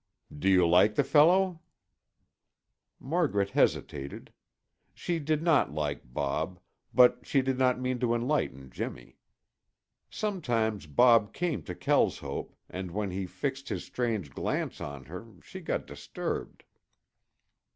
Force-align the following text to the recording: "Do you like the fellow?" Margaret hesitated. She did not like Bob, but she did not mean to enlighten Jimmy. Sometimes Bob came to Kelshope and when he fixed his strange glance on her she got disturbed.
"Do 0.35 0.49
you 0.49 0.67
like 0.67 0.95
the 0.95 1.03
fellow?" 1.03 1.61
Margaret 2.99 3.51
hesitated. 3.51 4.33
She 4.95 5.19
did 5.19 5.43
not 5.43 5.75
like 5.75 6.11
Bob, 6.11 6.59
but 6.91 7.19
she 7.21 7.43
did 7.43 7.59
not 7.59 7.79
mean 7.79 7.99
to 7.99 8.15
enlighten 8.15 8.71
Jimmy. 8.71 9.19
Sometimes 10.09 10.87
Bob 10.87 11.33
came 11.33 11.61
to 11.65 11.75
Kelshope 11.75 12.55
and 12.67 12.89
when 12.89 13.11
he 13.11 13.27
fixed 13.27 13.69
his 13.69 13.83
strange 13.85 14.31
glance 14.31 14.81
on 14.81 15.05
her 15.05 15.35
she 15.43 15.59
got 15.61 15.85
disturbed. 15.85 16.63